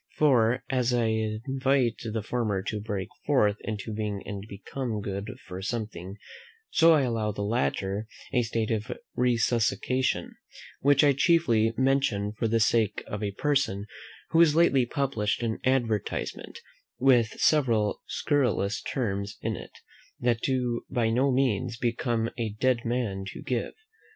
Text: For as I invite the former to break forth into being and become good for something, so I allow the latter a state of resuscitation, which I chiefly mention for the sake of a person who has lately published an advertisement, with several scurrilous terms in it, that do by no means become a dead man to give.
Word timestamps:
For 0.17 0.63
as 0.67 0.95
I 0.95 1.05
invite 1.45 2.01
the 2.11 2.23
former 2.23 2.63
to 2.63 2.81
break 2.81 3.09
forth 3.27 3.57
into 3.59 3.93
being 3.93 4.23
and 4.25 4.43
become 4.49 4.99
good 4.99 5.29
for 5.45 5.61
something, 5.61 6.17
so 6.71 6.95
I 6.95 7.03
allow 7.03 7.31
the 7.31 7.43
latter 7.43 8.07
a 8.33 8.41
state 8.41 8.71
of 8.71 8.91
resuscitation, 9.15 10.37
which 10.79 11.03
I 11.03 11.13
chiefly 11.13 11.71
mention 11.77 12.33
for 12.33 12.47
the 12.47 12.59
sake 12.59 13.03
of 13.05 13.21
a 13.21 13.33
person 13.33 13.85
who 14.31 14.39
has 14.39 14.55
lately 14.55 14.87
published 14.87 15.43
an 15.43 15.59
advertisement, 15.63 16.57
with 16.97 17.39
several 17.39 18.01
scurrilous 18.07 18.81
terms 18.81 19.37
in 19.43 19.55
it, 19.55 19.77
that 20.19 20.41
do 20.41 20.81
by 20.89 21.11
no 21.11 21.31
means 21.31 21.77
become 21.77 22.27
a 22.39 22.49
dead 22.59 22.85
man 22.85 23.23
to 23.27 23.43
give. 23.43 23.75